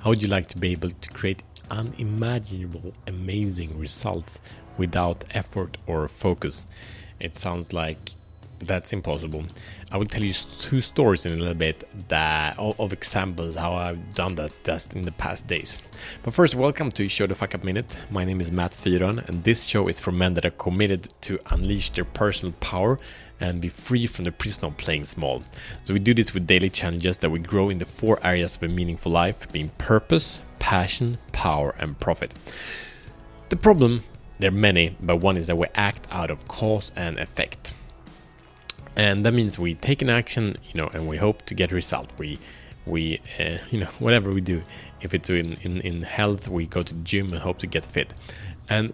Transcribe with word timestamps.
How 0.00 0.08
would 0.08 0.22
you 0.22 0.28
like 0.28 0.46
to 0.48 0.56
be 0.56 0.72
able 0.72 0.88
to 0.88 1.10
create 1.10 1.42
unimaginable, 1.70 2.94
amazing 3.06 3.78
results 3.78 4.40
without 4.78 5.26
effort 5.32 5.76
or 5.86 6.08
focus? 6.08 6.66
It 7.20 7.36
sounds 7.36 7.74
like 7.74 7.98
that's 8.60 8.94
impossible. 8.94 9.44
I 9.92 9.98
will 9.98 10.06
tell 10.06 10.22
you 10.22 10.32
two 10.32 10.80
stories 10.80 11.26
in 11.26 11.34
a 11.34 11.36
little 11.36 11.52
bit 11.52 11.86
that 12.08 12.58
of 12.58 12.94
examples 12.94 13.56
how 13.56 13.74
I've 13.74 14.14
done 14.14 14.36
that 14.36 14.52
just 14.64 14.96
in 14.96 15.02
the 15.02 15.12
past 15.12 15.46
days. 15.46 15.76
But 16.22 16.32
first, 16.32 16.54
welcome 16.54 16.90
to 16.92 17.06
Show 17.06 17.26
the 17.26 17.34
Fuck 17.34 17.54
Up 17.54 17.62
Minute. 17.62 17.98
My 18.10 18.24
name 18.24 18.40
is 18.40 18.50
Matt 18.50 18.72
Fyron, 18.72 19.28
and 19.28 19.44
this 19.44 19.64
show 19.64 19.86
is 19.86 20.00
for 20.00 20.12
men 20.12 20.32
that 20.32 20.46
are 20.46 20.50
committed 20.50 21.12
to 21.22 21.38
unleash 21.50 21.90
their 21.90 22.06
personal 22.06 22.54
power 22.60 22.98
and 23.40 23.60
be 23.60 23.68
free 23.68 24.06
from 24.06 24.24
the 24.24 24.32
prison 24.32 24.66
of 24.66 24.76
playing 24.76 25.06
small. 25.06 25.42
So 25.82 25.94
we 25.94 26.00
do 26.00 26.14
this 26.14 26.34
with 26.34 26.46
daily 26.46 26.70
challenges 26.70 27.18
that 27.18 27.30
we 27.30 27.38
grow 27.38 27.70
in 27.70 27.78
the 27.78 27.86
four 27.86 28.18
areas 28.22 28.56
of 28.56 28.62
a 28.62 28.68
meaningful 28.68 29.10
life, 29.10 29.50
being 29.50 29.70
purpose, 29.78 30.40
passion, 30.58 31.18
power, 31.32 31.74
and 31.78 31.98
profit. 31.98 32.34
The 33.48 33.56
problem, 33.56 34.04
there 34.38 34.48
are 34.48 34.52
many, 34.52 34.96
but 35.00 35.16
one 35.16 35.36
is 35.36 35.46
that 35.46 35.56
we 35.56 35.66
act 35.74 36.06
out 36.10 36.30
of 36.30 36.46
cause 36.46 36.92
and 36.94 37.18
effect 37.18 37.72
and 38.96 39.24
that 39.24 39.32
means 39.32 39.58
we 39.58 39.74
take 39.74 40.02
an 40.02 40.10
action 40.10 40.56
you 40.72 40.80
know 40.80 40.88
and 40.92 41.06
we 41.08 41.16
hope 41.16 41.42
to 41.42 41.54
get 41.54 41.72
a 41.72 41.74
result 41.74 42.10
we 42.18 42.38
we 42.86 43.20
uh, 43.38 43.58
you 43.70 43.80
know 43.80 43.88
whatever 43.98 44.32
we 44.32 44.40
do 44.40 44.62
if 45.00 45.14
it's 45.14 45.30
in, 45.30 45.54
in 45.62 45.80
in 45.80 46.02
health 46.02 46.48
we 46.48 46.66
go 46.66 46.82
to 46.82 46.94
the 46.94 47.00
gym 47.02 47.32
and 47.32 47.38
hope 47.38 47.58
to 47.58 47.66
get 47.66 47.84
fit 47.84 48.12
and 48.68 48.92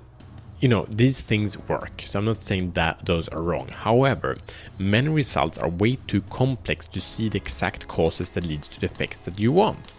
you 0.60 0.68
know 0.68 0.86
these 0.88 1.20
things 1.20 1.58
work 1.68 2.02
so 2.06 2.18
i'm 2.18 2.24
not 2.24 2.40
saying 2.40 2.72
that 2.72 3.04
those 3.04 3.28
are 3.28 3.42
wrong 3.42 3.68
however 3.68 4.36
many 4.78 5.08
results 5.08 5.58
are 5.58 5.68
way 5.68 5.96
too 6.06 6.22
complex 6.22 6.86
to 6.86 7.00
see 7.00 7.28
the 7.28 7.36
exact 7.36 7.86
causes 7.88 8.30
that 8.30 8.44
leads 8.44 8.68
to 8.68 8.80
the 8.80 8.86
effects 8.86 9.22
that 9.24 9.38
you 9.38 9.52
want 9.52 9.92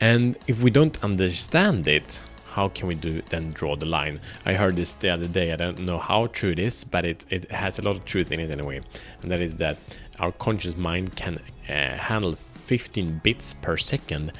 and 0.00 0.36
if 0.46 0.60
we 0.60 0.70
don't 0.70 1.02
understand 1.04 1.86
it 1.86 2.20
how 2.50 2.68
can 2.68 2.88
we 2.88 2.94
do 2.94 3.22
then 3.30 3.50
draw 3.50 3.76
the 3.76 3.86
line? 3.86 4.18
I 4.44 4.54
heard 4.54 4.76
this 4.76 4.92
the 4.94 5.10
other 5.10 5.28
day. 5.28 5.52
I 5.52 5.56
don't 5.56 5.78
know 5.80 5.98
how 5.98 6.26
true 6.26 6.50
it 6.50 6.58
is, 6.58 6.84
but 6.84 7.04
it, 7.04 7.24
it 7.30 7.50
has 7.50 7.78
a 7.78 7.82
lot 7.82 7.94
of 7.94 8.04
truth 8.04 8.32
in 8.32 8.40
it 8.40 8.50
anyway. 8.50 8.80
And 9.22 9.30
that 9.30 9.40
is 9.40 9.56
that 9.58 9.78
our 10.18 10.32
conscious 10.32 10.76
mind 10.76 11.16
can 11.16 11.40
uh, 11.68 11.96
handle 11.96 12.34
15 12.66 13.20
bits 13.22 13.54
per 13.54 13.76
second, 13.76 14.32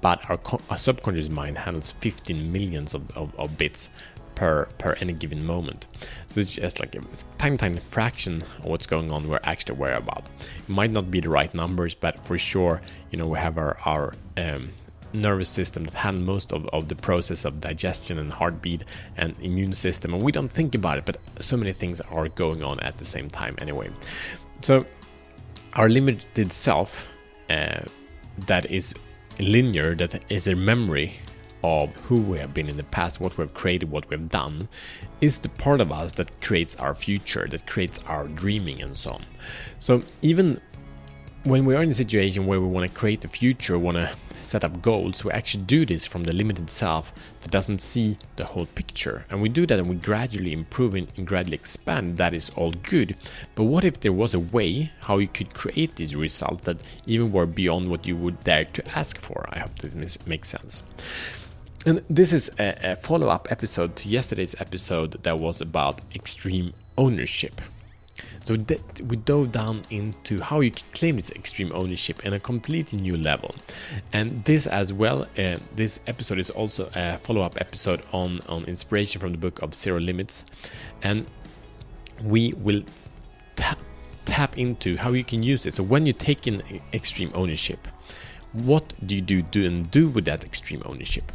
but 0.00 0.28
our, 0.30 0.38
our, 0.70 0.76
subconscious 0.76 1.28
mind 1.28 1.58
handles 1.58 1.92
15 2.00 2.50
millions 2.50 2.94
of, 2.94 3.10
of, 3.16 3.34
of 3.38 3.58
bits 3.58 3.90
per 4.38 4.66
per 4.78 4.92
any 5.00 5.12
given 5.12 5.44
moment. 5.44 5.88
So 6.28 6.40
it's 6.40 6.52
just 6.52 6.78
like 6.78 6.94
a 6.94 7.00
tiny 7.38 7.56
tiny 7.56 7.80
fraction 7.90 8.42
of 8.58 8.66
what's 8.66 8.86
going 8.86 9.10
on 9.10 9.28
we're 9.28 9.40
actually 9.42 9.74
aware 9.74 9.96
about. 9.96 10.30
It 10.60 10.68
might 10.68 10.92
not 10.92 11.10
be 11.10 11.20
the 11.20 11.28
right 11.28 11.52
numbers, 11.52 11.94
but 11.94 12.24
for 12.24 12.38
sure, 12.38 12.80
you 13.10 13.18
know, 13.18 13.26
we 13.26 13.38
have 13.38 13.58
our 13.58 13.76
our 13.84 14.14
um, 14.36 14.70
nervous 15.12 15.48
system 15.48 15.82
that 15.84 15.94
handle 15.94 16.22
most 16.22 16.52
of, 16.52 16.66
of 16.68 16.86
the 16.86 16.94
process 16.94 17.44
of 17.44 17.60
digestion 17.60 18.18
and 18.18 18.32
heartbeat 18.32 18.84
and 19.16 19.34
immune 19.40 19.72
system 19.72 20.12
and 20.12 20.22
we 20.22 20.30
don't 20.30 20.52
think 20.52 20.74
about 20.74 20.98
it 20.98 21.04
but 21.06 21.16
so 21.40 21.56
many 21.56 21.72
things 21.72 21.98
are 22.02 22.28
going 22.28 22.62
on 22.62 22.78
at 22.80 22.98
the 22.98 23.06
same 23.06 23.26
time 23.26 23.56
anyway 23.58 23.88
so 24.60 24.84
our 25.72 25.88
limited 25.88 26.52
self 26.52 27.08
uh, 27.48 27.80
that 28.36 28.70
is 28.70 28.94
linear 29.40 29.94
that 29.94 30.22
is 30.28 30.46
a 30.46 30.54
memory 30.54 31.14
of 31.62 31.94
who 31.96 32.20
we 32.20 32.38
have 32.38 32.54
been 32.54 32.68
in 32.68 32.76
the 32.76 32.84
past 32.84 33.20
what 33.20 33.36
we've 33.38 33.54
created 33.54 33.90
what 33.90 34.08
we've 34.10 34.28
done 34.28 34.68
is 35.20 35.40
the 35.40 35.48
part 35.48 35.80
of 35.80 35.90
us 35.90 36.12
that 36.12 36.40
creates 36.40 36.76
our 36.76 36.94
future 36.94 37.46
that 37.48 37.66
creates 37.66 38.00
our 38.06 38.26
dreaming 38.28 38.80
and 38.82 38.96
so 38.96 39.10
on 39.10 39.24
so 39.78 40.02
even 40.22 40.60
when 41.44 41.64
we 41.64 41.74
are 41.74 41.82
in 41.82 41.90
a 41.90 41.94
situation 41.94 42.46
where 42.46 42.60
we 42.60 42.66
want 42.66 42.90
to 42.90 42.98
create 42.98 43.20
the 43.20 43.28
future 43.28 43.78
want 43.78 43.96
to 43.96 44.10
set 44.48 44.64
up 44.64 44.80
goals, 44.82 45.24
we 45.24 45.30
actually 45.30 45.62
do 45.64 45.84
this 45.84 46.06
from 46.06 46.24
the 46.24 46.32
limited 46.32 46.70
self 46.70 47.12
that 47.42 47.50
doesn't 47.50 47.80
see 47.80 48.16
the 48.36 48.44
whole 48.44 48.66
picture. 48.66 49.24
And 49.30 49.42
we 49.42 49.48
do 49.48 49.66
that 49.66 49.78
and 49.78 49.88
we 49.88 49.96
gradually 49.96 50.52
improve 50.52 50.94
and 50.94 51.26
gradually 51.26 51.56
expand. 51.56 52.16
That 52.16 52.34
is 52.34 52.50
all 52.50 52.72
good. 52.72 53.16
But 53.54 53.64
what 53.64 53.84
if 53.84 54.00
there 54.00 54.12
was 54.12 54.34
a 54.34 54.40
way 54.40 54.92
how 55.02 55.18
you 55.18 55.28
could 55.28 55.54
create 55.54 55.96
these 55.96 56.16
results 56.16 56.64
that 56.64 56.82
even 57.06 57.32
were 57.32 57.46
beyond 57.46 57.90
what 57.90 58.06
you 58.06 58.16
would 58.16 58.42
dare 58.44 58.64
to 58.64 58.98
ask 58.98 59.20
for? 59.20 59.48
I 59.50 59.60
hope 59.60 59.78
this 59.78 60.26
makes 60.26 60.48
sense. 60.48 60.82
And 61.88 62.04
this 62.10 62.34
is 62.34 62.50
a, 62.58 62.92
a 62.92 62.96
follow 62.96 63.28
up 63.28 63.50
episode 63.50 63.96
to 63.96 64.10
yesterday's 64.10 64.54
episode 64.60 65.22
that 65.22 65.38
was 65.38 65.62
about 65.62 66.02
extreme 66.14 66.74
ownership. 66.98 67.62
So 68.44 68.58
we 69.02 69.16
dove 69.16 69.52
down 69.52 69.84
into 69.88 70.38
how 70.42 70.60
you 70.60 70.70
can 70.70 70.84
claim 70.92 71.16
this 71.16 71.30
extreme 71.30 71.72
ownership 71.74 72.26
in 72.26 72.34
a 72.34 72.40
completely 72.40 73.00
new 73.00 73.16
level. 73.16 73.54
And 74.12 74.44
this 74.44 74.66
as 74.66 74.92
well, 74.92 75.22
uh, 75.38 75.56
this 75.76 76.00
episode 76.06 76.38
is 76.38 76.50
also 76.50 76.90
a 76.94 77.16
follow-up 77.20 77.58
episode 77.58 78.02
on, 78.12 78.42
on 78.50 78.64
inspiration 78.64 79.18
from 79.18 79.32
the 79.32 79.38
book 79.38 79.62
of 79.62 79.74
Zero 79.74 79.98
Limits. 79.98 80.44
And 81.02 81.24
we 82.22 82.52
will 82.58 82.82
tap, 83.56 83.78
tap 84.26 84.58
into 84.58 84.98
how 84.98 85.12
you 85.12 85.24
can 85.24 85.42
use 85.42 85.64
it. 85.64 85.72
So 85.72 85.84
when 85.84 86.04
you 86.04 86.12
take 86.12 86.46
in 86.46 86.62
extreme 86.92 87.30
ownership, 87.34 87.88
what 88.52 88.94
do 89.04 89.14
you 89.14 89.20
do, 89.20 89.42
do 89.42 89.64
and 89.64 89.90
do 89.90 90.08
with 90.08 90.24
that 90.24 90.44
extreme 90.44 90.82
ownership? 90.86 91.32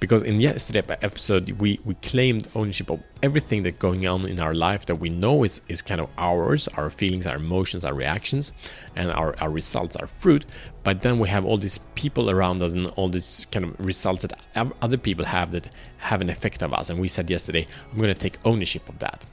Because 0.00 0.22
in 0.22 0.40
yesterday's 0.40 0.84
episode, 1.00 1.48
we, 1.60 1.78
we 1.84 1.94
claimed 1.94 2.48
ownership 2.56 2.90
of 2.90 3.00
everything 3.22 3.62
that's 3.62 3.76
going 3.78 4.04
on 4.04 4.26
in 4.26 4.40
our 4.40 4.52
life 4.52 4.84
that 4.86 4.96
we 4.96 5.08
know 5.08 5.44
is, 5.44 5.60
is 5.68 5.80
kind 5.80 6.00
of 6.00 6.08
ours, 6.18 6.66
our 6.76 6.90
feelings, 6.90 7.24
our 7.24 7.36
emotions, 7.36 7.84
our 7.84 7.94
reactions, 7.94 8.50
and 8.96 9.12
our, 9.12 9.38
our 9.40 9.48
results, 9.48 9.94
our 9.94 10.08
fruit. 10.08 10.44
But 10.82 11.02
then 11.02 11.20
we 11.20 11.28
have 11.28 11.44
all 11.44 11.56
these 11.56 11.78
people 11.94 12.30
around 12.30 12.62
us 12.62 12.72
and 12.72 12.88
all 12.96 13.08
these 13.08 13.46
kind 13.52 13.64
of 13.64 13.78
results 13.78 14.22
that 14.22 14.32
other 14.56 14.96
people 14.96 15.24
have 15.24 15.52
that 15.52 15.72
have 15.98 16.20
an 16.20 16.30
effect 16.30 16.62
of 16.62 16.74
us. 16.74 16.90
And 16.90 16.98
we 16.98 17.06
said 17.06 17.30
yesterday, 17.30 17.64
I'm 17.92 17.98
going 17.98 18.12
to 18.12 18.20
take 18.20 18.38
ownership 18.44 18.88
of 18.88 18.98
that. 18.98 19.24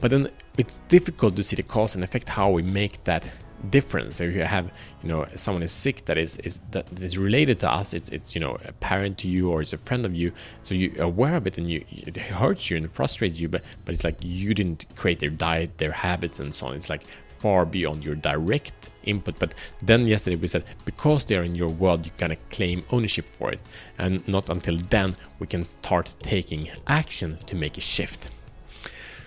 But 0.00 0.10
then 0.10 0.28
it's 0.58 0.80
difficult 0.88 1.36
to 1.36 1.44
see 1.44 1.54
the 1.54 1.62
cause 1.62 1.94
and 1.94 2.02
effect, 2.02 2.30
how 2.30 2.50
we 2.50 2.62
make 2.62 3.04
that 3.04 3.28
difference. 3.70 4.20
If 4.20 4.34
you 4.34 4.42
have, 4.42 4.72
you 5.02 5.08
know, 5.08 5.26
someone 5.34 5.62
is 5.62 5.72
sick 5.72 6.04
that 6.06 6.18
is 6.18 6.38
is 6.38 6.60
that 6.70 6.86
is 7.00 7.18
related 7.18 7.58
to 7.60 7.70
us, 7.70 7.92
it's 7.94 8.10
it's 8.10 8.34
you 8.34 8.40
know 8.40 8.58
a 8.64 8.72
parent 8.72 9.18
to 9.18 9.28
you 9.28 9.50
or 9.50 9.62
it's 9.62 9.72
a 9.72 9.78
friend 9.78 10.06
of 10.06 10.14
you, 10.14 10.32
so 10.62 10.74
you're 10.74 11.02
aware 11.02 11.36
of 11.36 11.46
it 11.46 11.58
and 11.58 11.70
you 11.70 11.84
it 11.90 12.16
hurts 12.16 12.70
you 12.70 12.76
and 12.76 12.90
frustrates 12.90 13.38
you, 13.40 13.48
but 13.48 13.62
but 13.84 13.94
it's 13.94 14.04
like 14.04 14.16
you 14.22 14.54
didn't 14.54 14.86
create 14.96 15.20
their 15.20 15.30
diet, 15.30 15.78
their 15.78 15.92
habits, 15.92 16.40
and 16.40 16.54
so 16.54 16.66
on. 16.66 16.74
It's 16.74 16.90
like 16.90 17.04
far 17.38 17.66
beyond 17.66 18.04
your 18.04 18.14
direct 18.14 18.90
input. 19.04 19.38
But 19.38 19.54
then 19.82 20.06
yesterday 20.06 20.36
we 20.36 20.48
said 20.48 20.64
because 20.84 21.24
they 21.24 21.36
are 21.36 21.44
in 21.44 21.54
your 21.54 21.68
world, 21.68 22.06
you 22.06 22.12
gotta 22.18 22.36
claim 22.50 22.84
ownership 22.90 23.28
for 23.28 23.52
it, 23.52 23.60
and 23.98 24.26
not 24.26 24.48
until 24.48 24.76
then 24.76 25.16
we 25.38 25.46
can 25.46 25.66
start 25.66 26.14
taking 26.20 26.70
action 26.86 27.38
to 27.46 27.54
make 27.54 27.76
a 27.76 27.80
shift. 27.80 28.30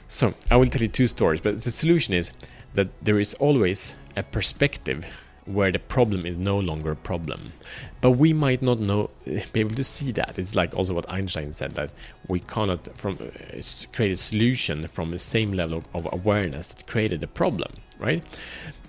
So 0.07 0.33
I 0.49 0.57
will 0.57 0.65
tell 0.67 0.81
you 0.81 0.87
two 0.87 1.07
stories, 1.07 1.39
but 1.39 1.61
the 1.61 1.71
solution 1.71 2.15
is 2.15 2.31
that 2.73 2.87
there 3.01 3.19
is 3.19 3.33
always 3.35 3.95
a 4.15 4.23
perspective 4.23 5.05
where 5.45 5.71
the 5.71 5.79
problem 5.79 6.25
is 6.25 6.37
no 6.37 6.59
longer 6.59 6.91
a 6.91 6.95
problem. 6.95 7.53
But 8.01 8.11
we 8.11 8.33
might 8.33 8.61
not 8.61 8.79
know, 8.79 9.09
be 9.25 9.59
able 9.59 9.75
to 9.75 9.83
see 9.83 10.11
that. 10.11 10.37
It's 10.37 10.55
like 10.55 10.75
also 10.75 10.93
what 10.93 11.09
Einstein 11.09 11.53
said 11.53 11.71
that 11.71 11.91
we 12.27 12.39
cannot 12.39 12.87
from 12.95 13.15
uh, 13.15 13.61
create 13.91 14.11
a 14.11 14.15
solution 14.15 14.87
from 14.89 15.09
the 15.11 15.19
same 15.19 15.53
level 15.53 15.83
of 15.93 16.07
awareness 16.11 16.67
that 16.67 16.85
created 16.85 17.21
the 17.21 17.27
problem, 17.27 17.71
right? 17.97 18.23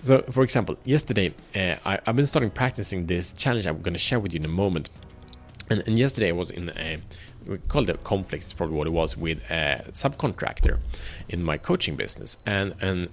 So, 0.02 0.22
for 0.30 0.42
example, 0.42 0.76
yesterday 0.84 1.34
uh, 1.54 1.76
I, 1.84 1.98
have 2.04 2.16
been 2.16 2.26
starting 2.26 2.50
practicing 2.50 3.06
this 3.06 3.32
challenge 3.32 3.66
I'm 3.66 3.80
going 3.80 3.94
to 3.94 4.00
share 4.00 4.20
with 4.20 4.34
you 4.34 4.40
in 4.40 4.44
a 4.44 4.48
moment. 4.48 4.90
And, 5.70 5.82
and 5.86 5.98
yesterday 5.98 6.30
I 6.30 6.32
was 6.32 6.50
in 6.50 6.70
a 6.76 7.00
we 7.46 7.58
call 7.58 7.82
it 7.82 7.90
a 7.90 7.96
conflict. 7.98 8.44
It's 8.44 8.52
probably 8.52 8.76
what 8.76 8.86
it 8.86 8.92
was 8.92 9.16
with 9.16 9.42
a 9.50 9.82
subcontractor 9.92 10.78
in 11.28 11.42
my 11.42 11.56
coaching 11.56 11.96
business, 11.96 12.36
and 12.44 12.74
and 12.80 13.08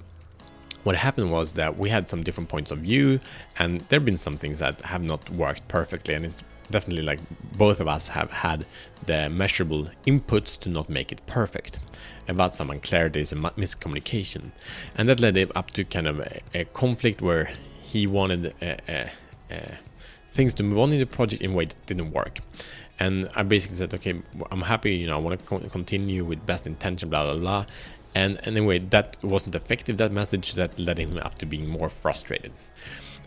what 0.87 0.95
happened 0.95 1.29
was 1.29 1.51
that 1.53 1.77
we 1.77 1.89
had 1.89 2.07
some 2.07 2.23
different 2.23 2.47
points 2.47 2.71
of 2.71 2.77
view, 2.79 3.19
and 3.59 3.81
there 3.89 3.99
have 3.99 4.05
been 4.05 4.15
some 4.15 4.37
things 4.37 4.59
that 4.59 4.79
have 4.83 5.03
not 5.03 5.29
worked 5.29 5.67
perfectly, 5.67 6.13
and 6.13 6.23
it's 6.23 6.41
definitely 6.71 7.03
like 7.03 7.19
both 7.57 7.81
of 7.81 7.89
us 7.89 8.07
have 8.07 8.31
had 8.31 8.65
the 9.05 9.29
measurable 9.29 9.89
inputs 10.05 10.57
to 10.57 10.69
not 10.69 10.89
make 10.89 11.11
it 11.11 11.19
perfect. 11.27 11.77
About 12.29 12.55
some 12.55 12.69
unclarities 12.69 13.33
and 13.33 13.43
miscommunication, 13.43 14.51
and 14.97 15.09
that 15.09 15.19
led 15.19 15.37
up 15.55 15.71
to 15.71 15.83
kind 15.83 16.07
of 16.07 16.21
a, 16.21 16.39
a 16.53 16.63
conflict 16.65 17.21
where 17.21 17.51
he 17.81 18.07
wanted 18.07 18.53
a, 18.61 19.11
a, 19.49 19.77
things 20.31 20.53
to 20.53 20.63
move 20.63 20.79
on 20.79 20.93
in 20.93 20.99
the 20.99 21.05
project 21.05 21.41
in 21.41 21.51
a 21.51 21.53
way 21.53 21.65
that 21.65 21.85
didn't 21.85 22.11
work. 22.11 22.39
And 22.99 23.27
I 23.35 23.43
basically 23.43 23.77
said, 23.77 23.93
okay, 23.93 24.21
I'm 24.51 24.61
happy, 24.61 24.95
you 24.95 25.07
know, 25.07 25.17
I 25.17 25.19
want 25.19 25.39
to 25.39 25.69
continue 25.69 26.23
with 26.23 26.45
best 26.45 26.65
intention, 26.65 27.09
blah 27.09 27.23
blah 27.25 27.39
blah. 27.39 27.65
And 28.15 28.39
anyway, 28.43 28.79
that 28.79 29.17
wasn't 29.23 29.55
effective, 29.55 29.97
that 29.97 30.11
message 30.11 30.53
that 30.53 30.77
led 30.79 30.97
him 30.97 31.17
up 31.17 31.35
to 31.39 31.45
being 31.45 31.67
more 31.67 31.89
frustrated. 31.89 32.51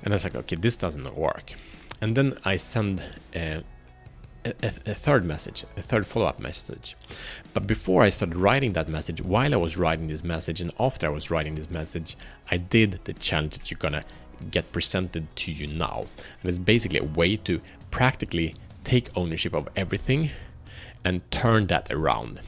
And 0.02 0.12
I 0.12 0.16
was 0.16 0.24
like, 0.24 0.34
okay, 0.34 0.56
this 0.56 0.76
doesn't 0.76 1.16
work. 1.16 1.52
And 2.00 2.16
then 2.16 2.36
I 2.44 2.56
send 2.56 3.00
uh, 3.36 3.60
a, 4.44 4.54
a, 4.62 4.72
a 4.86 4.94
third 4.94 5.24
message, 5.24 5.64
a 5.76 5.82
third 5.82 6.06
follow 6.06 6.26
up 6.26 6.40
message. 6.40 6.96
But 7.52 7.66
before 7.66 8.02
I 8.02 8.08
started 8.08 8.36
writing 8.36 8.72
that 8.72 8.88
message, 8.88 9.22
while 9.22 9.52
I 9.52 9.58
was 9.58 9.76
writing 9.76 10.06
this 10.06 10.24
message, 10.24 10.60
and 10.60 10.72
after 10.80 11.06
I 11.06 11.10
was 11.10 11.30
writing 11.30 11.54
this 11.54 11.70
message, 11.70 12.16
I 12.50 12.56
did 12.56 13.00
the 13.04 13.12
challenge 13.12 13.58
that 13.58 13.70
you're 13.70 13.78
gonna 13.78 14.02
get 14.50 14.72
presented 14.72 15.34
to 15.36 15.52
you 15.52 15.66
now. 15.66 16.06
And 16.42 16.48
it's 16.48 16.58
basically 16.58 17.00
a 17.00 17.04
way 17.04 17.36
to 17.36 17.60
practically 17.90 18.54
take 18.84 19.10
ownership 19.14 19.52
of 19.52 19.68
everything 19.76 20.30
and 21.04 21.28
turn 21.30 21.66
that 21.66 21.90
around. 21.90 22.40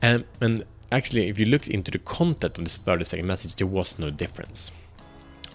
And, 0.00 0.24
and 0.40 0.64
actually, 0.92 1.28
if 1.28 1.38
you 1.38 1.46
look 1.46 1.66
into 1.68 1.90
the 1.90 1.98
content 1.98 2.58
of 2.58 2.64
this 2.64 2.78
30 2.78 3.04
second 3.04 3.26
message, 3.26 3.56
there 3.56 3.66
was 3.66 3.98
no 3.98 4.10
difference. 4.10 4.70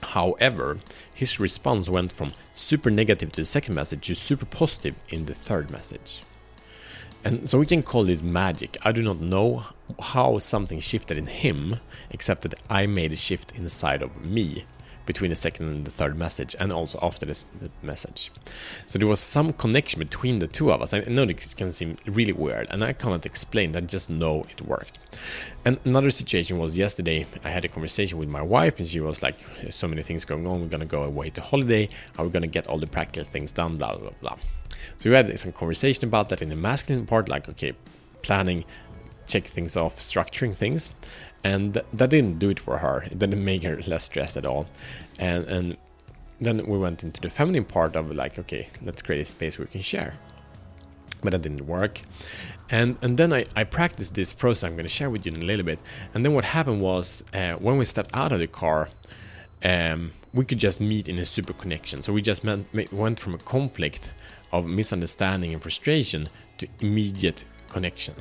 However, 0.01 0.79
his 1.13 1.39
response 1.39 1.89
went 1.89 2.11
from 2.11 2.33
super 2.53 2.89
negative 2.89 3.31
to 3.33 3.41
the 3.41 3.45
second 3.45 3.75
message 3.75 4.07
to 4.07 4.15
super 4.15 4.45
positive 4.45 4.95
in 5.09 5.25
the 5.25 5.33
third 5.33 5.71
message. 5.71 6.23
And 7.23 7.49
so 7.49 7.57
we 7.57 7.65
can 7.65 7.83
call 7.83 8.03
this 8.03 8.21
magic. 8.21 8.77
I 8.83 8.91
do 8.91 9.01
not 9.01 9.19
know 9.19 9.65
how 9.99 10.39
something 10.39 10.79
shifted 10.79 11.17
in 11.17 11.27
him, 11.27 11.79
except 12.11 12.41
that 12.41 12.55
I 12.69 12.85
made 12.85 13.13
a 13.13 13.17
shift 13.17 13.53
inside 13.55 14.01
of 14.01 14.25
me 14.25 14.65
between 15.07 15.31
the 15.31 15.35
second 15.35 15.65
and 15.67 15.85
the 15.85 15.91
third 15.91 16.15
message, 16.17 16.55
and 16.59 16.71
also 16.71 16.99
after 17.01 17.25
this 17.25 17.45
message. 17.81 18.31
So 18.85 18.99
there 18.99 19.07
was 19.07 19.19
some 19.19 19.53
connection 19.53 19.97
between 19.97 20.37
the 20.37 20.47
two 20.47 20.71
of 20.71 20.81
us. 20.83 20.93
I 20.93 20.99
know 20.99 21.25
this 21.25 21.55
can 21.55 21.71
seem 21.71 21.95
really 22.05 22.33
weird, 22.33 22.67
and 22.69 22.83
I 22.83 22.93
cannot 22.93 23.25
explain. 23.25 23.75
I 23.75 23.81
just 23.81 24.09
know 24.09 24.45
it 24.51 24.61
worked. 24.61 24.99
And 25.65 25.79
another 25.85 26.11
situation 26.11 26.59
was 26.59 26.77
yesterday. 26.77 27.25
I 27.43 27.49
had 27.49 27.65
a 27.65 27.67
conversation 27.67 28.19
with 28.19 28.29
my 28.29 28.41
wife, 28.41 28.77
and 28.79 28.87
she 28.87 28.99
was 28.99 29.23
like, 29.23 29.35
"So 29.71 29.87
many 29.87 30.03
things 30.03 30.25
going 30.25 30.45
on. 30.45 30.61
We're 30.61 30.67
gonna 30.67 30.85
go 30.85 31.03
away 31.03 31.29
to 31.31 31.41
holiday. 31.41 31.89
How 32.15 32.23
we 32.25 32.29
gonna 32.29 32.47
get 32.47 32.67
all 32.67 32.77
the 32.77 32.87
practical 32.87 33.27
things 33.31 33.51
done? 33.51 33.77
Blah 33.77 33.97
blah 33.97 34.11
blah." 34.21 34.37
So 34.99 35.09
we 35.09 35.15
had 35.15 35.39
some 35.39 35.51
conversation 35.51 36.05
about 36.05 36.29
that 36.29 36.41
in 36.41 36.49
the 36.49 36.55
masculine 36.55 37.05
part, 37.05 37.29
like 37.29 37.49
okay, 37.49 37.73
planning 38.21 38.65
check 39.27 39.45
things 39.45 39.75
off, 39.77 39.99
structuring 39.99 40.55
things 40.55 40.89
and 41.43 41.81
that 41.93 42.09
didn't 42.09 42.39
do 42.39 42.49
it 42.49 42.59
for 42.59 42.79
her. 42.79 43.03
It 43.03 43.19
didn't 43.19 43.43
make 43.43 43.63
her 43.63 43.77
less 43.87 44.05
stressed 44.05 44.37
at 44.37 44.45
all. 44.45 44.67
And 45.19 45.45
and 45.45 45.77
then 46.39 46.65
we 46.67 46.77
went 46.77 47.03
into 47.03 47.21
the 47.21 47.29
feminine 47.29 47.65
part 47.65 47.95
of 47.95 48.11
like, 48.11 48.37
okay, 48.39 48.67
let's 48.83 49.01
create 49.01 49.21
a 49.21 49.25
space 49.25 49.57
we 49.57 49.65
can 49.65 49.81
share. 49.81 50.13
But 51.21 51.31
that 51.31 51.41
didn't 51.41 51.65
work. 51.65 52.01
And 52.69 52.97
and 53.01 53.17
then 53.17 53.33
I, 53.33 53.45
I 53.55 53.63
practiced 53.63 54.15
this 54.15 54.33
process 54.33 54.63
I'm 54.67 54.75
going 54.75 54.83
to 54.83 54.97
share 54.99 55.09
with 55.09 55.25
you 55.25 55.31
in 55.35 55.41
a 55.41 55.45
little 55.45 55.65
bit. 55.65 55.79
And 56.13 56.23
then 56.23 56.33
what 56.33 56.45
happened 56.45 56.81
was 56.81 57.23
uh, 57.33 57.53
when 57.53 57.77
we 57.77 57.85
stepped 57.85 58.11
out 58.13 58.31
of 58.31 58.39
the 58.39 58.47
car, 58.47 58.89
um, 59.63 60.11
we 60.33 60.45
could 60.45 60.59
just 60.59 60.79
meet 60.79 61.07
in 61.07 61.17
a 61.17 61.25
super 61.25 61.53
connection. 61.53 62.03
So 62.03 62.13
we 62.13 62.21
just 62.21 62.43
met, 62.43 62.93
went 62.93 63.19
from 63.19 63.33
a 63.33 63.39
conflict 63.39 64.11
of 64.51 64.65
misunderstanding 64.67 65.53
and 65.53 65.61
frustration 65.61 66.29
to 66.59 66.67
immediate 66.79 67.45
connection. 67.69 68.15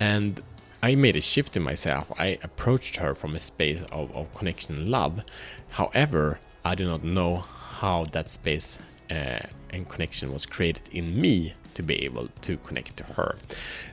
And 0.00 0.40
I 0.82 0.94
made 0.94 1.14
a 1.16 1.20
shift 1.20 1.56
in 1.56 1.62
myself. 1.62 2.10
I 2.18 2.38
approached 2.42 2.96
her 2.96 3.14
from 3.14 3.36
a 3.36 3.40
space 3.40 3.82
of, 3.92 4.10
of 4.16 4.34
connection 4.34 4.74
and 4.76 4.88
love. 4.88 5.22
However, 5.68 6.40
I 6.64 6.74
do 6.74 6.86
not 6.86 7.04
know 7.04 7.36
how 7.36 8.04
that 8.12 8.30
space 8.30 8.78
uh, 9.10 9.40
and 9.70 9.88
connection 9.88 10.32
was 10.32 10.46
created 10.46 10.88
in 10.90 11.20
me 11.20 11.54
to 11.74 11.82
be 11.82 12.04
able 12.04 12.28
to 12.42 12.56
connect 12.58 12.96
to 12.96 13.04
her. 13.04 13.36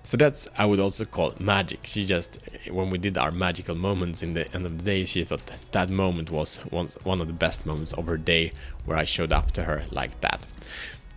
So 0.04 0.18
that's 0.18 0.48
I 0.58 0.66
would 0.66 0.80
also 0.80 1.06
call 1.06 1.34
magic. 1.40 1.82
She 1.84 2.06
just 2.06 2.40
when 2.70 2.90
we 2.90 2.98
did 2.98 3.18
our 3.18 3.32
magical 3.32 3.76
moments 3.76 4.24
in 4.24 4.34
the 4.34 4.52
end 4.54 4.66
of 4.66 4.78
the 4.78 4.84
day, 4.84 5.06
she 5.06 5.24
thought 5.24 5.46
that, 5.48 5.60
that 5.72 5.90
moment 5.90 6.32
was 6.32 6.58
one, 6.70 6.88
one 7.04 7.22
of 7.22 7.28
the 7.28 7.34
best 7.34 7.66
moments 7.66 7.94
of 7.94 8.08
her 8.08 8.18
day 8.18 8.52
where 8.86 8.98
I 8.98 9.04
showed 9.04 9.32
up 9.32 9.52
to 9.52 9.64
her 9.64 9.86
like 9.92 10.20
that. 10.22 10.42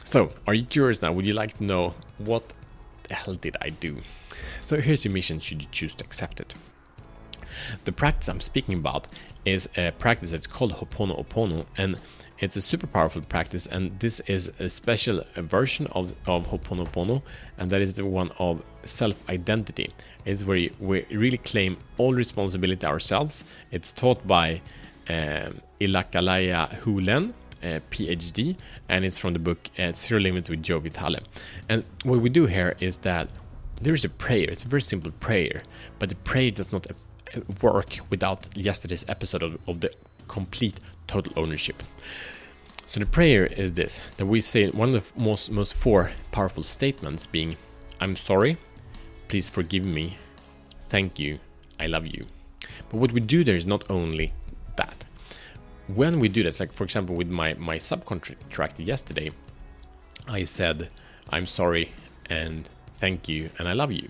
So, 0.04 0.32
are 0.46 0.54
you 0.54 0.64
curious 0.64 1.00
now? 1.02 1.12
Would 1.12 1.26
you 1.26 1.34
like 1.34 1.56
to 1.58 1.64
know 1.64 1.94
what 2.19 2.52
the 3.04 3.14
hell 3.14 3.34
did 3.34 3.56
I 3.60 3.70
do? 3.70 3.96
So 4.60 4.81
here's 4.81 5.04
your 5.04 5.12
mission 5.12 5.40
should 5.40 5.62
you 5.62 5.69
choose 5.70 5.94
to 5.94 6.04
accept 6.04 6.40
it. 6.40 6.54
The 7.84 7.92
practice 7.92 8.28
I'm 8.28 8.40
speaking 8.40 8.75
about 8.75 9.08
is 9.44 9.69
a 9.76 9.92
practice 9.92 10.31
that's 10.31 10.46
called 10.46 10.72
Ho'oponopono 10.75 11.64
and 11.76 11.98
it's 12.38 12.56
a 12.56 12.62
super 12.62 12.87
powerful 12.87 13.22
practice 13.22 13.66
and 13.66 13.98
this 14.00 14.20
is 14.20 14.50
a 14.58 14.70
special 14.70 15.22
version 15.37 15.87
of, 15.92 16.14
of 16.26 16.46
Ho'oponopono 16.46 17.22
and 17.58 17.70
that 17.70 17.82
is 17.82 17.94
the 17.94 18.06
one 18.06 18.31
of 18.38 18.62
self-identity. 18.84 19.92
It's 20.25 20.44
where 20.44 20.69
we 20.78 21.04
really 21.10 21.38
claim 21.38 21.76
all 21.98 22.14
responsibility 22.14 22.86
ourselves. 22.86 23.44
It's 23.70 23.93
taught 23.93 24.26
by 24.26 24.62
um, 25.08 25.60
Ihaleakala 25.81 26.82
Hew 26.82 27.00
Len, 27.00 27.34
uh, 27.62 27.81
PhD, 27.90 28.56
and 28.88 29.04
it's 29.04 29.19
from 29.19 29.32
the 29.32 29.38
book 29.38 29.58
uh, 29.78 29.93
Zero 29.93 30.20
Limits 30.20 30.48
with 30.48 30.62
Joe 30.62 30.78
Vitale. 30.78 31.19
And 31.69 31.84
what 32.04 32.20
we 32.20 32.31
do 32.31 32.46
here 32.46 32.76
is 32.81 32.98
that 32.98 33.28
there 33.81 33.94
is 33.94 34.05
a 34.05 34.09
prayer. 34.09 34.47
It's 34.50 34.65
a 34.65 34.69
very 34.69 34.82
simple 34.82 35.11
prayer, 35.12 35.62
but 35.99 36.09
the 36.09 36.17
prayer 36.17 36.50
does 36.50 36.73
not 36.73 36.87
uh, 36.87 37.41
work 37.62 37.99
without 38.11 38.47
yesterday's 38.56 39.05
episode 39.09 39.43
of, 39.43 39.59
of 39.67 39.81
the 39.81 39.91
complete 40.29 40.79
total 41.06 41.32
ownership. 41.37 41.82
So 42.87 43.00
the 43.00 43.06
prayer 43.06 43.47
is 43.47 43.73
this: 43.75 44.00
that 44.17 44.27
we 44.27 44.41
say 44.41 44.69
one 44.69 44.94
of 44.94 45.12
the 45.15 45.23
most 45.23 45.50
most 45.50 45.75
four 45.75 46.12
powerful 46.32 46.62
statements, 46.62 47.27
being, 47.27 47.56
"I'm 48.00 48.17
sorry, 48.17 48.59
please 49.29 49.49
forgive 49.49 49.85
me, 49.85 50.19
thank 50.88 51.19
you, 51.19 51.38
I 51.79 51.87
love 51.87 52.06
you." 52.06 52.27
But 52.88 52.99
what 52.99 53.12
we 53.12 53.21
do 53.21 53.44
there 53.44 53.56
is 53.56 53.67
not 53.67 53.91
only 53.91 54.32
that. 54.77 55.05
When 55.87 56.21
we 56.21 56.29
do 56.29 56.43
this, 56.43 56.61
like 56.61 56.73
for 56.73 56.85
example 56.85 57.15
with 57.17 57.29
my 57.29 57.55
my 57.55 57.79
subcontractor 57.79 58.85
yesterday, 58.85 59.31
I 60.29 60.44
said, 60.44 60.91
"I'm 61.31 61.47
sorry," 61.47 61.93
and 62.27 62.69
thank 63.00 63.29
you, 63.29 63.50
and 63.58 63.67
I 63.67 63.73
love 63.73 63.91
you. 63.91 64.08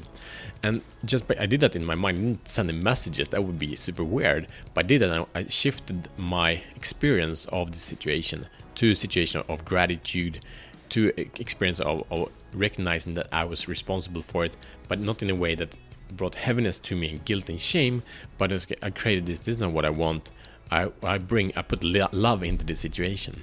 And 0.62 0.82
just 1.04 1.26
by, 1.26 1.36
I 1.38 1.46
did 1.46 1.60
that 1.60 1.76
in 1.76 1.84
my 1.84 1.94
mind, 1.94 2.18
didn't 2.18 2.48
send 2.48 2.82
messages, 2.82 3.28
that 3.30 3.42
would 3.42 3.58
be 3.58 3.74
super 3.76 4.04
weird. 4.04 4.48
But 4.74 4.84
I 4.84 4.88
did 4.88 5.00
that, 5.02 5.28
I 5.34 5.46
shifted 5.48 6.08
my 6.18 6.62
experience 6.76 7.46
of 7.46 7.72
the 7.72 7.78
situation 7.78 8.46
to 8.74 8.90
a 8.90 8.94
situation 8.94 9.42
of 9.48 9.64
gratitude, 9.64 10.44
to 10.90 11.12
experience 11.16 11.80
of, 11.80 12.04
of 12.10 12.30
recognizing 12.52 13.14
that 13.14 13.28
I 13.32 13.44
was 13.44 13.68
responsible 13.68 14.22
for 14.22 14.44
it, 14.44 14.56
but 14.88 15.00
not 15.00 15.22
in 15.22 15.30
a 15.30 15.34
way 15.34 15.54
that 15.54 15.74
brought 16.16 16.34
heaviness 16.34 16.78
to 16.80 16.96
me 16.96 17.10
and 17.10 17.24
guilt 17.24 17.48
and 17.48 17.60
shame. 17.60 18.02
But 18.36 18.52
I 18.82 18.90
created 18.90 19.26
this. 19.26 19.40
This 19.40 19.54
is 19.56 19.60
not 19.60 19.70
what 19.70 19.84
I 19.84 19.90
want. 19.90 20.30
I, 20.70 20.90
I 21.02 21.18
bring. 21.18 21.52
I 21.56 21.62
put 21.62 21.82
love 21.84 22.42
into 22.42 22.64
the 22.64 22.74
situation, 22.74 23.42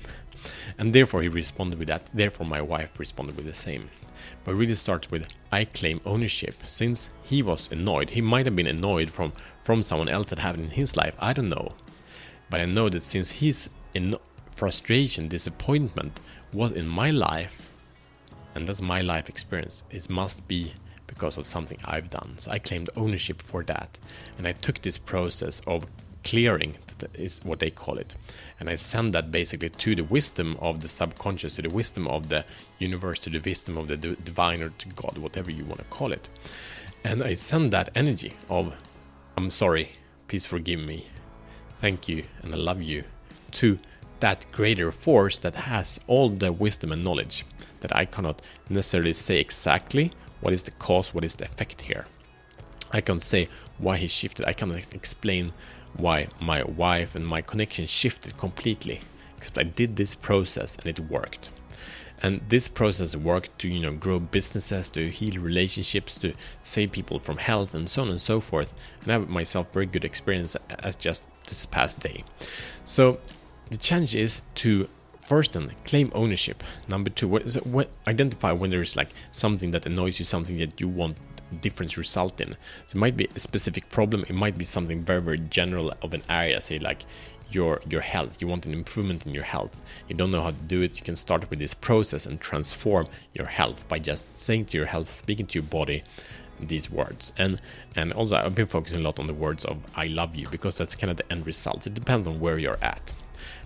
and 0.77 0.93
therefore 0.93 1.21
he 1.21 1.27
responded 1.29 1.79
with 1.79 1.87
that. 1.89 2.03
Therefore 2.13 2.45
my 2.45 2.61
wife 2.61 2.99
responded 2.99 3.35
with 3.37 3.45
the 3.45 3.53
same 3.53 3.89
but 4.47 4.55
really 4.55 4.75
starts 4.75 5.11
with 5.11 5.27
I 5.51 5.65
claim 5.65 6.01
ownership. 6.05 6.55
Since 6.65 7.09
he 7.23 7.41
was 7.41 7.71
annoyed, 7.71 8.11
he 8.11 8.21
might 8.21 8.45
have 8.45 8.55
been 8.55 8.67
annoyed 8.67 9.09
from 9.09 9.33
from 9.63 9.83
someone 9.83 10.07
else 10.07 10.29
that 10.29 10.39
happened 10.39 10.63
in 10.65 10.71
his 10.71 10.95
life. 10.95 11.15
I 11.19 11.33
don't 11.33 11.49
know, 11.49 11.73
but 12.49 12.61
I 12.61 12.65
know 12.65 12.87
that 12.89 13.03
since 13.03 13.31
his 13.31 13.69
frustration, 14.51 15.27
disappointment 15.27 16.19
was 16.53 16.71
in 16.71 16.87
my 16.87 17.11
life, 17.11 17.69
and 18.55 18.67
that's 18.67 18.81
my 18.81 19.01
life 19.01 19.27
experience, 19.27 19.83
it 19.89 20.09
must 20.09 20.47
be 20.47 20.73
because 21.05 21.37
of 21.37 21.45
something 21.45 21.77
I've 21.83 22.09
done. 22.09 22.35
So 22.37 22.51
I 22.51 22.59
claimed 22.59 22.89
ownership 22.95 23.41
for 23.41 23.63
that, 23.63 23.99
and 24.37 24.47
I 24.47 24.53
took 24.53 24.81
this 24.81 24.97
process 24.97 25.61
of 25.67 25.85
clearing 26.23 26.77
is 27.13 27.39
what 27.43 27.59
they 27.59 27.69
call 27.69 27.97
it. 27.97 28.15
And 28.59 28.69
I 28.69 28.75
send 28.75 29.13
that 29.13 29.31
basically 29.31 29.69
to 29.69 29.95
the 29.95 30.03
wisdom 30.03 30.57
of 30.59 30.81
the 30.81 30.89
subconscious, 30.89 31.55
to 31.55 31.61
the 31.61 31.69
wisdom 31.69 32.07
of 32.07 32.29
the 32.29 32.45
universe, 32.79 33.19
to 33.19 33.29
the 33.29 33.39
wisdom 33.39 33.77
of 33.77 33.87
the 33.87 33.97
divine 33.97 34.61
or 34.61 34.69
to 34.69 34.89
God, 34.89 35.17
whatever 35.17 35.51
you 35.51 35.65
want 35.65 35.79
to 35.79 35.85
call 35.85 36.11
it. 36.11 36.29
And 37.03 37.23
I 37.23 37.33
send 37.33 37.71
that 37.73 37.89
energy 37.95 38.33
of, 38.49 38.73
I'm 39.37 39.49
sorry, 39.49 39.91
please 40.27 40.45
forgive 40.45 40.79
me, 40.79 41.07
thank 41.79 42.07
you, 42.07 42.23
and 42.41 42.53
I 42.53 42.57
love 42.57 42.81
you, 42.81 43.03
to 43.51 43.79
that 44.19 44.45
greater 44.51 44.91
force 44.91 45.37
that 45.37 45.55
has 45.55 45.99
all 46.07 46.29
the 46.29 46.51
wisdom 46.51 46.91
and 46.91 47.03
knowledge 47.03 47.45
that 47.81 47.95
I 47.95 48.05
cannot 48.05 48.41
necessarily 48.69 49.13
say 49.13 49.39
exactly 49.39 50.11
what 50.41 50.53
is 50.53 50.63
the 50.63 50.71
cause, 50.71 51.13
what 51.13 51.23
is 51.23 51.35
the 51.35 51.45
effect 51.45 51.81
here. 51.81 52.07
I 52.91 53.01
can't 53.01 53.21
say 53.21 53.47
why 53.77 53.97
he 53.97 54.07
shifted, 54.07 54.45
I 54.45 54.53
cannot 54.53 54.93
explain 54.93 55.53
why 55.97 56.27
my 56.39 56.63
wife 56.63 57.15
and 57.15 57.25
my 57.25 57.41
connection 57.41 57.85
shifted 57.85 58.37
completely. 58.37 59.01
Except 59.37 59.57
I 59.57 59.63
did 59.63 59.95
this 59.95 60.15
process 60.15 60.75
and 60.75 60.87
it 60.87 60.99
worked. 60.99 61.49
And 62.21 62.41
this 62.49 62.67
process 62.67 63.15
worked 63.15 63.59
to 63.59 63.67
you 63.67 63.79
know 63.79 63.91
grow 63.91 64.19
businesses, 64.19 64.89
to 64.91 65.09
heal 65.09 65.39
relationships, 65.41 66.17
to 66.19 66.33
save 66.63 66.91
people 66.91 67.19
from 67.19 67.37
health 67.37 67.73
and 67.75 67.89
so 67.89 68.01
on 68.01 68.09
and 68.09 68.21
so 68.21 68.39
forth. 68.39 68.73
And 69.03 69.11
I 69.11 69.19
have 69.19 69.29
myself 69.29 69.71
very 69.71 69.85
good 69.85 70.03
experience 70.03 70.55
as 70.79 70.95
just 70.95 71.23
this 71.47 71.65
past 71.65 71.99
day. 71.99 72.23
So 72.85 73.19
the 73.69 73.77
challenge 73.77 74.15
is 74.15 74.41
to 74.55 74.89
first 75.21 75.53
then 75.53 75.71
claim 75.83 76.11
ownership. 76.15 76.63
Number 76.87 77.09
two, 77.09 77.39
identify 78.07 78.51
when 78.51 78.71
there 78.71 78.81
is 78.81 78.95
like 78.95 79.09
something 79.31 79.71
that 79.71 79.85
annoys 79.85 80.19
you, 80.19 80.25
something 80.25 80.57
that 80.57 80.79
you 80.79 80.87
want 80.87 81.17
difference 81.55 81.97
result 81.97 82.39
in. 82.41 82.53
So 82.87 82.95
it 82.95 82.95
might 82.95 83.17
be 83.17 83.29
a 83.35 83.39
specific 83.39 83.89
problem, 83.89 84.25
it 84.27 84.35
might 84.35 84.57
be 84.57 84.65
something 84.65 85.03
very, 85.03 85.21
very 85.21 85.39
general 85.39 85.93
of 86.01 86.13
an 86.13 86.23
area, 86.29 86.61
say 86.61 86.79
like 86.79 87.05
your 87.49 87.81
your 87.87 88.01
health. 88.01 88.41
You 88.41 88.47
want 88.47 88.65
an 88.65 88.73
improvement 88.73 89.25
in 89.25 89.33
your 89.33 89.43
health. 89.43 89.85
You 90.07 90.15
don't 90.15 90.31
know 90.31 90.41
how 90.41 90.51
to 90.51 90.63
do 90.63 90.81
it. 90.81 90.97
You 90.97 91.03
can 91.03 91.15
start 91.15 91.49
with 91.49 91.59
this 91.59 91.73
process 91.73 92.25
and 92.25 92.39
transform 92.39 93.07
your 93.33 93.47
health 93.47 93.87
by 93.87 93.99
just 93.99 94.39
saying 94.39 94.65
to 94.65 94.77
your 94.77 94.87
health, 94.87 95.11
speaking 95.11 95.45
to 95.47 95.59
your 95.59 95.67
body 95.67 96.03
these 96.59 96.89
words. 96.89 97.33
And 97.37 97.61
and 97.95 98.11
also 98.13 98.35
I've 98.35 98.55
been 98.55 98.67
focusing 98.67 98.99
a 98.99 99.03
lot 99.03 99.19
on 99.19 99.27
the 99.27 99.33
words 99.33 99.63
of 99.65 99.77
I 99.95 100.07
love 100.07 100.35
you 100.35 100.47
because 100.49 100.77
that's 100.77 100.95
kind 100.95 101.11
of 101.11 101.17
the 101.17 101.31
end 101.31 101.45
result. 101.45 101.87
It 101.87 101.93
depends 101.93 102.27
on 102.27 102.39
where 102.39 102.57
you're 102.59 102.79
at. 102.81 103.13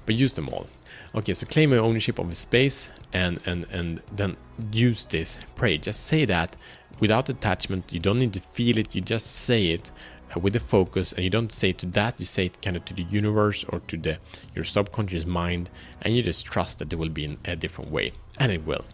but 0.05 0.15
use 0.15 0.33
them 0.33 0.50
all. 0.50 0.67
Okay, 1.13 1.34
so 1.34 1.46
claim 1.46 1.72
your 1.72 1.82
ownership 1.82 2.20
of 2.20 2.30
the 2.30 2.36
space 2.36 2.89
and 3.12 3.39
and 3.46 3.65
and 3.70 4.01
then 4.13 4.38
use 4.72 5.06
this 5.06 5.38
pray. 5.56 5.77
Just 5.77 6.06
say 6.06 6.24
that 6.25 6.56
without 7.01 7.27
attachment. 7.27 7.91
You 7.91 8.00
don't 8.00 8.20
need 8.20 8.34
to 8.34 8.39
feel 8.39 8.77
it. 8.77 8.96
You 8.96 9.01
just 9.01 9.27
say 9.27 9.65
it 9.65 9.91
uh, 10.34 10.39
with 10.39 10.53
the 10.53 10.62
focus, 10.62 11.12
and 11.12 11.24
you 11.24 11.30
don't 11.30 11.51
say 11.51 11.72
it 11.72 11.80
to 11.80 11.86
that. 11.88 12.18
You 12.18 12.25
say 12.25 12.46
it 12.46 12.62
kind 12.62 12.77
of 12.77 12.86
to 12.86 12.94
the 12.94 13.03
universe 13.03 13.65
or 13.65 13.82
to 13.88 13.98
the 13.98 14.20
your 14.56 14.63
subconscious 14.63 15.25
mind, 15.25 15.70
and 16.03 16.15
you 16.15 16.22
just 16.22 16.46
trust 16.46 16.80
that 16.80 16.89
there 16.89 17.00
will 17.00 17.10
be 17.10 17.25
in 17.25 17.38
a 17.44 17.58
different 17.58 17.91
way, 17.91 18.12
and 18.39 18.51
it 18.51 18.65
will. 18.65 18.86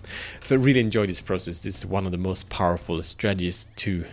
So 0.42 0.56
really 0.56 0.80
enjoy 0.80 1.06
this 1.06 1.22
process. 1.22 1.60
This 1.60 1.78
is 1.78 1.86
one 1.86 2.08
of 2.08 2.12
the 2.12 2.18
most 2.18 2.50
powerful 2.50 3.04
strategies 3.04 3.68
to 3.78 4.06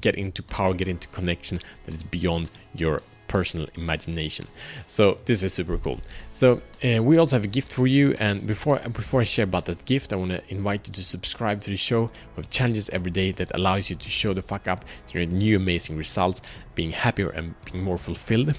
get 0.00 0.14
into 0.14 0.42
power, 0.42 0.72
get 0.72 0.88
into 0.88 1.06
connection 1.08 1.58
that 1.84 1.94
is 1.94 2.02
beyond 2.02 2.50
your 2.74 3.02
personal 3.32 3.66
imagination. 3.82 4.46
So 4.86 5.04
this 5.24 5.42
is 5.42 5.54
super 5.54 5.78
cool. 5.84 5.98
So 6.32 6.60
uh, 6.84 7.02
we 7.08 7.14
also 7.20 7.36
have 7.36 7.46
a 7.50 7.54
gift 7.58 7.70
for 7.72 7.86
you. 7.86 8.06
And 8.26 8.46
before 8.46 8.78
before 9.00 9.20
I 9.22 9.24
share 9.34 9.48
about 9.52 9.64
that 9.70 9.80
gift, 9.92 10.12
I 10.12 10.16
want 10.22 10.32
to 10.36 10.42
invite 10.58 10.82
you 10.86 10.92
to 10.98 11.02
subscribe 11.14 11.58
to 11.64 11.70
the 11.70 11.80
show. 11.88 12.02
We 12.34 12.42
have 12.42 12.50
challenges 12.50 12.86
every 12.90 13.12
day 13.22 13.32
that 13.38 13.48
allows 13.58 13.88
you 13.90 13.96
to 13.96 14.08
show 14.20 14.34
the 14.34 14.42
fuck 14.42 14.64
up, 14.72 14.80
generate 15.08 15.32
new 15.44 15.56
amazing 15.56 15.96
results, 16.04 16.38
being 16.74 16.92
happier 17.04 17.30
and 17.38 17.46
being 17.64 17.82
more 17.82 17.98
fulfilled. 18.08 18.50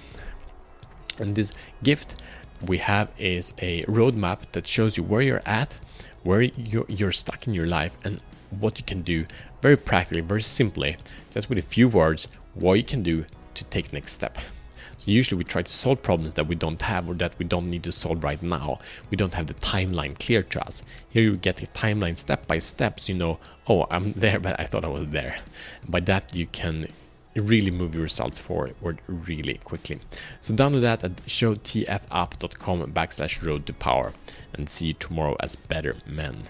And 1.20 1.36
this 1.36 1.52
gift 1.90 2.10
we 2.72 2.78
have 2.80 3.08
is 3.18 3.54
a 3.60 3.84
roadmap 3.98 4.40
that 4.54 4.66
shows 4.76 4.98
you 4.98 5.04
where 5.12 5.22
you're 5.22 5.48
at, 5.62 5.78
where 6.24 6.42
you're, 6.72 6.90
you're 6.98 7.12
stuck 7.24 7.48
in 7.48 7.54
your 7.54 7.68
life, 7.80 7.94
and 8.06 8.14
what 8.62 8.74
you 8.80 8.86
can 8.92 9.02
do 9.04 9.26
very 9.62 9.78
practically, 9.78 10.22
very 10.22 10.42
simply, 10.42 10.98
just 11.34 11.50
with 11.50 11.60
a 11.60 11.68
few 11.76 11.88
words, 11.88 12.28
what 12.56 12.74
you 12.74 12.88
can 12.94 13.04
do 13.04 13.26
to 13.54 13.64
take 13.66 13.94
next 13.94 14.14
step. 14.14 14.38
So 15.04 15.12
usually 15.12 15.38
we 15.38 15.44
try 15.44 15.62
to 15.64 15.74
solve 15.74 16.02
problems 16.02 16.36
that 16.36 16.48
we 16.48 16.56
don't 16.56 16.82
have 16.82 17.10
or 17.10 17.14
that 17.16 17.38
we 17.38 17.44
don't 17.44 17.70
need 17.70 17.84
to 17.84 17.92
solve 17.92 18.24
right 18.24 18.42
now. 18.42 18.80
We 19.10 19.18
don't 19.18 19.34
have 19.34 19.48
the 19.48 19.54
timeline 19.56 20.18
clear 20.18 20.44
to 20.44 20.66
us. 20.66 20.82
Here 21.10 21.24
you 21.24 21.36
get 21.36 21.58
the 21.58 21.68
timeline 21.68 22.18
step 22.18 22.48
by 22.48 22.60
step, 22.60 23.02
so 23.02 23.12
you 23.12 23.20
know, 23.20 23.38
oh, 23.68 23.86
I'm 23.92 24.10
there, 24.24 24.40
but 24.40 24.58
I 24.58 24.64
thought 24.64 24.86
I 24.86 24.88
was 24.88 25.10
there. 25.10 25.40
By 25.90 26.00
that 26.00 26.34
you 26.34 26.48
can 26.48 26.88
really 27.36 27.70
move 27.70 27.96
your 27.96 28.04
results 28.04 28.40
forward 28.40 28.76
really 29.08 29.56
quickly. 29.66 30.00
So 30.40 30.54
download 30.54 30.84
that 30.84 31.04
at 31.04 31.18
showtfapp.com 31.26 32.94
backslash 32.94 33.46
road 33.46 33.66
to 33.66 33.74
power 33.74 34.14
and 34.54 34.70
see 34.70 34.88
you 34.88 34.94
tomorrow 34.94 35.36
as 35.42 35.58
better 35.58 35.98
men. 36.08 36.44